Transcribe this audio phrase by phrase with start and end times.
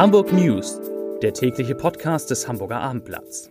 [0.00, 0.80] Hamburg News,
[1.20, 3.50] der tägliche Podcast des Hamburger Abendblatts.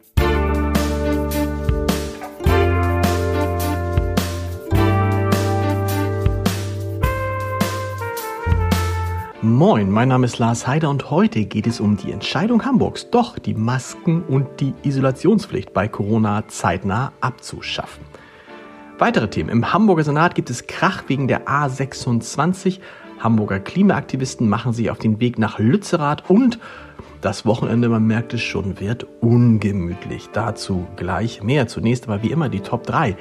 [9.44, 13.38] Moin, mein Name ist Lars Heider und heute geht es um die Entscheidung Hamburgs, doch
[13.38, 18.04] die Masken und die Isolationspflicht bei Corona zeitnah abzuschaffen.
[18.98, 19.50] Weitere Themen.
[19.50, 22.80] Im Hamburger Senat gibt es Krach wegen der A26.
[23.20, 26.60] Hamburger Klimaaktivisten machen sich auf den Weg nach Lützerath und
[27.22, 30.30] das Wochenende, man merkt es schon, wird ungemütlich.
[30.32, 31.68] Dazu gleich mehr.
[31.68, 33.18] Zunächst aber wie immer die Top 3.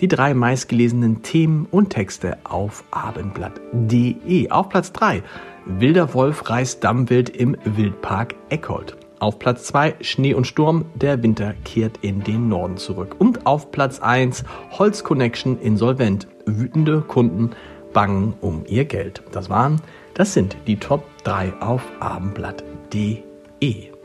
[0.00, 4.50] Die drei meistgelesenen Themen und Texte auf abendblatt.de.
[4.50, 5.22] Auf Platz 3
[5.64, 8.96] Wilder Wolf reißt Dammwild im Wildpark Eckhold.
[9.18, 13.16] Auf Platz 2 Schnee und Sturm, der Winter kehrt in den Norden zurück.
[13.18, 16.28] Und auf Platz 1 Holz Connection insolvent.
[16.44, 17.50] Wütende Kunden
[17.92, 19.22] bangen um ihr Geld.
[19.32, 19.80] Das waren,
[20.14, 23.98] das sind die Top 3 auf abendblatt.de.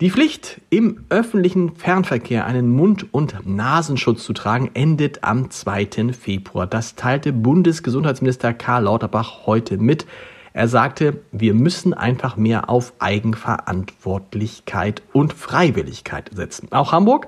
[0.00, 6.12] Die Pflicht, im öffentlichen Fernverkehr einen Mund- und Nasenschutz zu tragen, endet am 2.
[6.12, 6.68] Februar.
[6.68, 10.06] Das teilte Bundesgesundheitsminister Karl Lauterbach heute mit.
[10.52, 16.68] Er sagte, wir müssen einfach mehr auf Eigenverantwortlichkeit und Freiwilligkeit setzen.
[16.70, 17.26] Auch Hamburg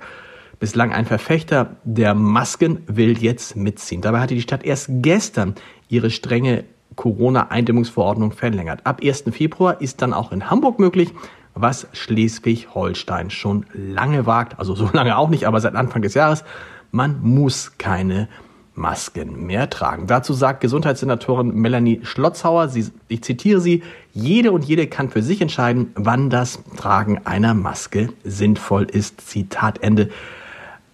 [0.60, 4.02] bislang ein Verfechter der Masken, will jetzt mitziehen.
[4.02, 5.56] Dabei hatte die Stadt erst gestern
[5.88, 8.82] ihre strenge Corona-Eindämmungsverordnung verlängert.
[8.84, 9.24] Ab 1.
[9.32, 11.12] Februar ist dann auch in Hamburg möglich,
[11.54, 16.44] was Schleswig-Holstein schon lange wagt, also so lange auch nicht, aber seit Anfang des Jahres,
[16.92, 18.28] man muss keine
[18.74, 20.06] Masken mehr tragen.
[20.06, 25.40] Dazu sagt Gesundheitssenatorin Melanie Schlotzhauer, sie, ich zitiere sie, jede und jede kann für sich
[25.40, 29.20] entscheiden, wann das Tragen einer Maske sinnvoll ist.
[29.20, 30.10] Zitat Ende.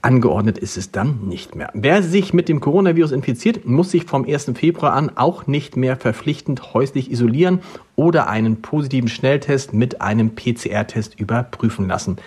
[0.06, 1.68] Angeordnet ist es dann nicht mehr.
[1.74, 4.52] Wer sich mit dem Coronavirus infiziert, muss sich vom 1.
[4.54, 7.58] Februar an auch nicht mehr verpflichtend häuslich isolieren
[7.96, 12.18] oder einen positiven Schnelltest mit einem PCR-Test überprüfen lassen.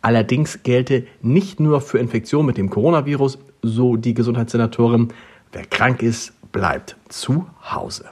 [0.00, 5.08] Allerdings gelte nicht nur für Infektionen mit dem Coronavirus, so die Gesundheitssenatorin,
[5.52, 8.06] wer krank ist, bleibt zu Hause.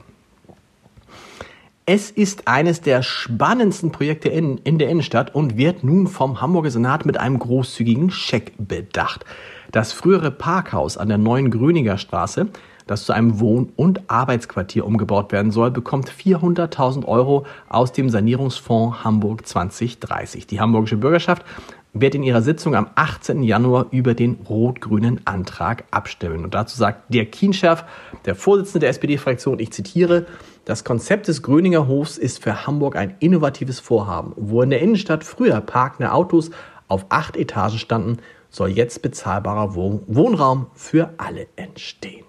[1.86, 6.70] Es ist eines der spannendsten Projekte in, in der Innenstadt und wird nun vom Hamburger
[6.70, 9.26] Senat mit einem großzügigen Scheck bedacht.
[9.70, 12.48] Das frühere Parkhaus an der neuen Gröninger Straße,
[12.86, 19.04] das zu einem Wohn- und Arbeitsquartier umgebaut werden soll, bekommt 400.000 Euro aus dem Sanierungsfonds
[19.04, 20.46] Hamburg 2030.
[20.46, 21.44] Die hamburgische Bürgerschaft
[21.92, 23.42] wird in ihrer Sitzung am 18.
[23.42, 26.44] Januar über den rot-grünen Antrag abstimmen.
[26.44, 27.84] Und dazu sagt der Kienscherf,
[28.24, 30.26] der Vorsitzende der SPD-Fraktion, ich zitiere,
[30.64, 34.32] das Konzept des Gröninger Hofs ist für Hamburg ein innovatives Vorhaben.
[34.36, 36.50] Wo in der Innenstadt früher parkende Autos
[36.88, 38.18] auf acht Etagen standen,
[38.50, 42.24] soll jetzt bezahlbarer Wohnraum für alle entstehen.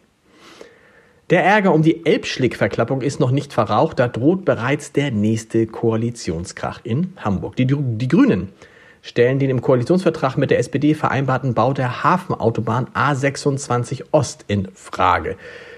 [1.29, 6.81] Der Ärger um die Elbschlick-Verklappung ist noch nicht verraucht, da droht bereits der nächste Koalitionskrach
[6.83, 7.55] in Hamburg.
[7.55, 8.49] Die, die Grünen
[9.01, 15.37] stellen den im Koalitionsvertrag mit der SPD vereinbarten Bau der Hafenautobahn A26 Ost in Frage.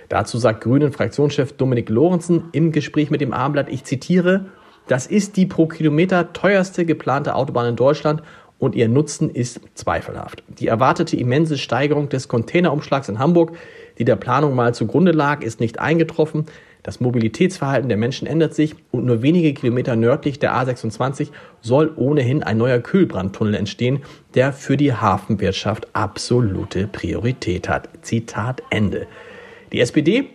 [0.09, 4.45] Dazu sagt Grünen Fraktionschef Dominik Lorenzen im Gespräch mit dem Abendblatt, ich zitiere,
[4.87, 8.23] das ist die pro Kilometer teuerste geplante Autobahn in Deutschland
[8.57, 10.43] und ihr Nutzen ist zweifelhaft.
[10.47, 13.51] Die erwartete immense Steigerung des Containerumschlags in Hamburg,
[13.97, 16.45] die der Planung mal zugrunde lag, ist nicht eingetroffen.
[16.83, 21.29] Das Mobilitätsverhalten der Menschen ändert sich und nur wenige Kilometer nördlich der A26
[21.61, 24.03] soll ohnehin ein neuer Kühlbrandtunnel entstehen,
[24.35, 27.89] der für die Hafenwirtschaft absolute Priorität hat.
[28.03, 29.07] Zitat Ende.
[29.71, 30.29] Die SPD,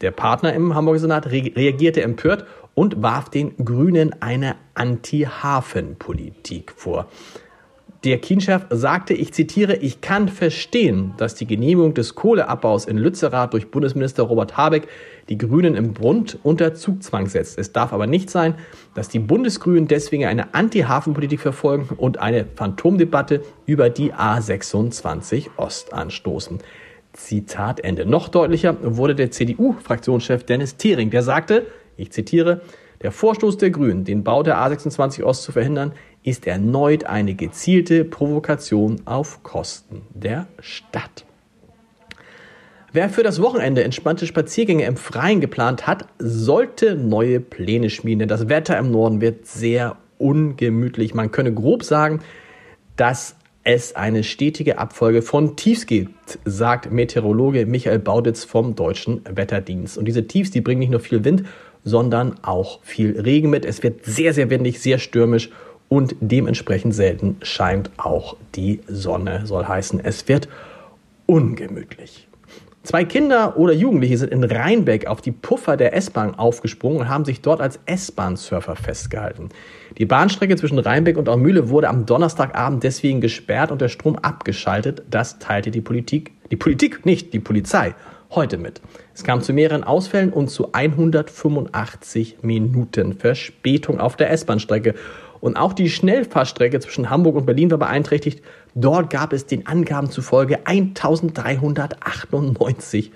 [0.00, 7.08] der Partner im Hamburger Senat, re reagierte empört und warf den Grünen eine Anti-Hafen-Politik vor.
[8.04, 13.54] Der Kienchef sagte, ich zitiere, ich kann verstehen, dass die Genehmigung des Kohleabbaus in Lützerath
[13.54, 14.88] durch Bundesminister Robert Habeck
[15.30, 17.58] die Grünen im Bund unter Zugzwang setzt.
[17.58, 18.56] Es darf aber nicht sein,
[18.94, 26.58] dass die Bundesgrünen deswegen eine Anti-Hafen-Politik verfolgen und eine Phantomdebatte über die A26 Ost anstoßen.
[27.14, 28.04] Zitat Ende.
[28.04, 31.66] Noch deutlicher wurde der CDU-Fraktionschef Dennis Thering, der sagte,
[31.96, 32.60] ich zitiere,
[33.02, 38.04] der Vorstoß der Grünen, den Bau der A26 Ost zu verhindern, ist erneut eine gezielte
[38.04, 41.24] Provokation auf Kosten der Stadt.
[42.92, 48.28] Wer für das Wochenende entspannte Spaziergänge im Freien geplant hat, sollte neue Pläne schmieden, denn
[48.28, 51.12] das Wetter im Norden wird sehr ungemütlich.
[51.12, 52.20] Man könne grob sagen,
[52.96, 59.96] dass es eine stetige Abfolge von Tiefs gibt, sagt Meteorologe Michael Bauditz vom Deutschen Wetterdienst.
[59.96, 61.44] Und diese Tiefs, die bringen nicht nur viel Wind,
[61.82, 63.64] sondern auch viel Regen mit.
[63.64, 65.50] Es wird sehr, sehr windig, sehr stürmisch
[65.88, 69.46] und dementsprechend selten scheint auch die Sonne.
[69.46, 70.48] Soll heißen, es wird
[71.26, 72.28] ungemütlich.
[72.82, 77.24] Zwei Kinder oder Jugendliche sind in Rheinbeck auf die Puffer der S-Bahn aufgesprungen und haben
[77.24, 79.48] sich dort als S-Bahn-Surfer festgehalten.
[79.98, 85.04] Die Bahnstrecke zwischen Rheinbeck und Aumühle wurde am Donnerstagabend deswegen gesperrt und der Strom abgeschaltet.
[85.08, 87.94] Das teilte die Politik, die Politik nicht, die Polizei,
[88.30, 88.80] heute mit.
[89.14, 94.96] Es kam zu mehreren Ausfällen und zu 185 Minuten Verspätung auf der S-Bahn-Strecke.
[95.40, 98.42] Und auch die Schnellfahrstrecke zwischen Hamburg und Berlin war beeinträchtigt.
[98.74, 103.12] Dort gab es den Angaben zufolge 1398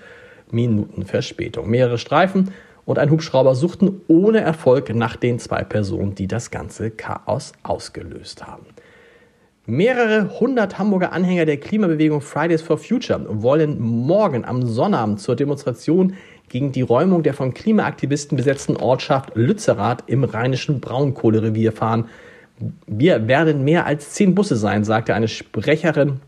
[0.49, 1.69] Minuten Verspätung.
[1.69, 2.51] Mehrere Streifen
[2.89, 8.47] und ein Hubschrauber suchten ohne Erfolg nach den zwei Personen, die das ganze Chaos ausgelöst
[8.47, 8.65] haben.
[9.67, 16.15] Mehrere hundert Hamburger Anhänger der Klimabewegung Fridays for Future wollen morgen am Sonnabend zur Demonstration
[16.47, 22.09] gegen die Räumung der von Klimaaktivisten besetzten Ortschaft Lützerath im rheinischen Braunkohlerevier fahren.
[22.87, 26.21] Wir werden mehr als zehn Busse sein, sagte eine Sprecherin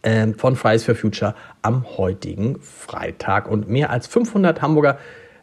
[0.00, 3.50] äh, von Fridays for Future am heutigen Freitag.
[3.50, 4.96] Und mehr als 500 Hamburger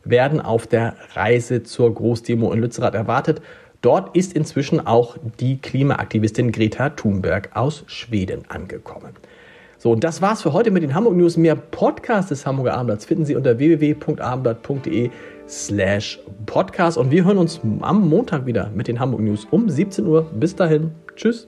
[0.03, 3.41] werden auf der Reise zur Großdemo in Lützerath erwartet.
[3.81, 9.13] Dort ist inzwischen auch die Klimaaktivistin Greta Thunberg aus Schweden angekommen.
[9.77, 11.37] So, und das war's für heute mit den Hamburg News.
[11.37, 15.09] Mehr Podcasts des Hamburger Abendblatts finden Sie unter www.abendblatt.de
[15.47, 16.97] slash podcast.
[16.97, 20.29] Und wir hören uns am Montag wieder mit den Hamburg News um 17 Uhr.
[20.33, 20.91] Bis dahin.
[21.15, 21.47] Tschüss.